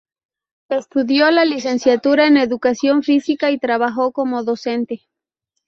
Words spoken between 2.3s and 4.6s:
Educación Física y trabajó como